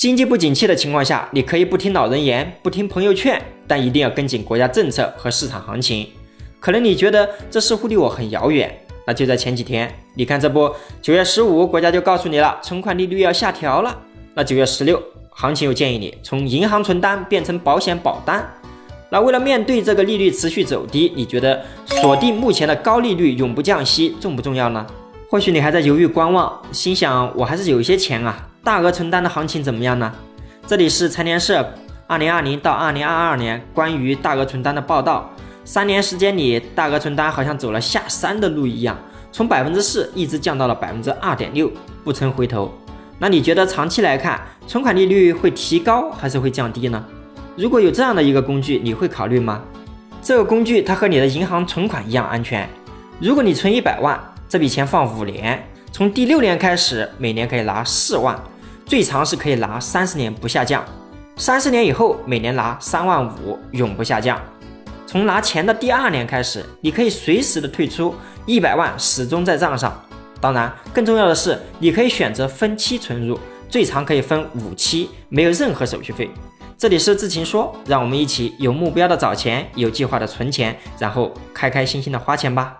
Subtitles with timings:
[0.00, 6.08] 经济不景气的情况下，你可以不听老人言，不听朋友劝，但一定要跟紧国家政策和市场行情。
[6.58, 8.74] 可能你觉得这似乎离我很遥远，
[9.06, 13.94] 那就在前几天，你看这不，九月十五国家就告诉你了，存款利率要下调了。
[14.32, 18.42] 那九月十六，行情又建议你从银行存单变成保险保单。
[19.10, 24.86] 那为了面对这个利率持续走低，你觉得锁定目前的高利率永不降息重不重要呢？
[25.28, 28.46] 或许你还在犹豫观望，心想我还是有一些钱啊。
[28.62, 30.12] 大额存单的行情怎么样呢？
[30.66, 31.66] 这里是财联社
[32.06, 35.30] 二零二零到二零二二年关于大额存单的报道。
[35.64, 38.94] 三年时间里，大额存单好像走了下山的路一样，
[39.32, 41.72] 从百分之四一直降到了百分之二点六，
[42.04, 42.70] 不曾回头。
[43.18, 47.02] 那你觉得长期来看，存款利率会提高还是会降低呢？
[47.56, 49.62] 如果有这样的一个工具，你会考虑吗？
[50.20, 52.68] 这个工具它和你的银行存款一样安全。
[53.20, 55.66] 如果你存一百万，这笔钱放五年。
[55.92, 58.40] 从第六年开始，每年可以拿四万，
[58.86, 60.84] 最长是可以拿三十年不下降。
[61.36, 64.40] 三十年以后，每年拿三万五，永不下降。
[65.06, 68.14] 从拿钱的第二年开始，你可以随时的退出，
[68.46, 70.00] 一百万始终在账上。
[70.40, 76.30] 当然，更重要的是，你可以选择分期存入，最长可以分五期，没有任何手续费。
[76.78, 82.76] 这里是智勤说，让我们一起有目标的找钱，有计划的存钱，然后开开心心的花钱吧。